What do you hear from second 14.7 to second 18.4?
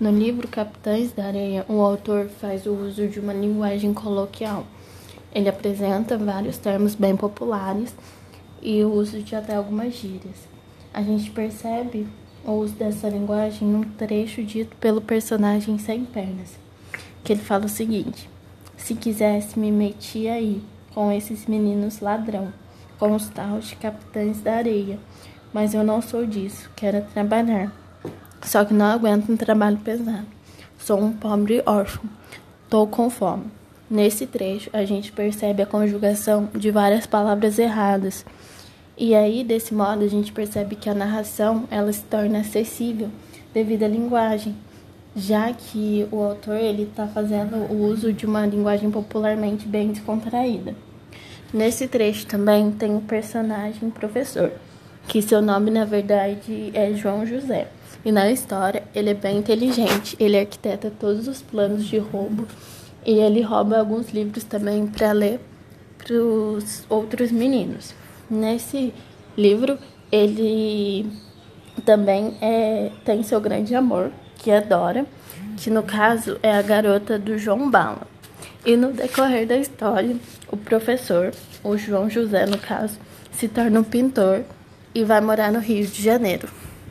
pelo personagem Sem Pernas, que ele fala o seguinte: